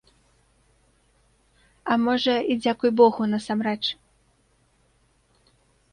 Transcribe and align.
А 1.93 1.99
можа, 2.07 2.35
і 2.53 2.57
дзякуй 2.63 2.91
богу, 3.03 3.21
насамрэч. 3.37 3.79